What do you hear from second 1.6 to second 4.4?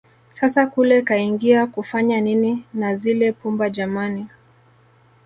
kufanya nini na zile pumba jamani